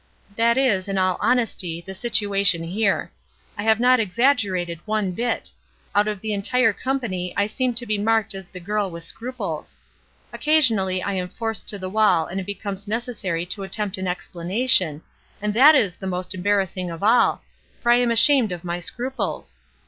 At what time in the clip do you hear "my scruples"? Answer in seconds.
18.63-19.55